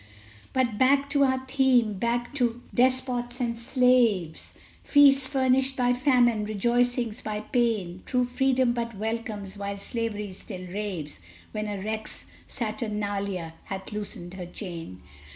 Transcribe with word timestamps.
But 0.51 0.79
back 0.79 1.11
to 1.11 1.23
our 1.25 1.45
theme! 1.45 1.93
Back 1.93 2.33
to 2.33 2.59
despots 2.73 3.39
and 3.39 3.55
slaves! 3.55 4.55
Feasts 4.83 5.27
furnished 5.27 5.75
by 5.75 5.93
Famine! 5.93 6.43
rejoicings 6.43 7.21
by 7.21 7.41
Pain! 7.41 8.01
True 8.07 8.23
Freedom 8.23 8.73
but 8.73 8.97
welcomes, 8.97 9.57
while 9.57 9.77
slavery 9.77 10.33
still 10.33 10.65
raves, 10.65 11.19
When 11.51 11.67
a 11.67 11.77
week's 11.77 12.25
Saturnalia 12.47 13.53
hath 13.65 13.91
loosened 13.93 14.33
her 14.33 14.47
chain. 14.47 15.03